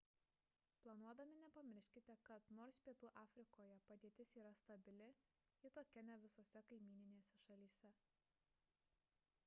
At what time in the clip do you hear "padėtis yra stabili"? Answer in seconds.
3.91-5.09